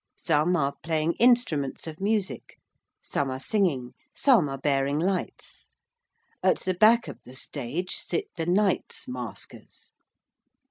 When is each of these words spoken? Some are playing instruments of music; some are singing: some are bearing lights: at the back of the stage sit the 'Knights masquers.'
Some 0.17 0.55
are 0.55 0.73
playing 0.81 1.13
instruments 1.19 1.85
of 1.85 2.01
music; 2.01 2.55
some 3.03 3.29
are 3.29 3.39
singing: 3.39 3.93
some 4.15 4.49
are 4.49 4.57
bearing 4.57 4.97
lights: 4.97 5.67
at 6.41 6.57
the 6.61 6.73
back 6.73 7.07
of 7.07 7.21
the 7.23 7.35
stage 7.35 7.91
sit 7.91 8.25
the 8.35 8.47
'Knights 8.47 9.05
masquers.' 9.07 9.91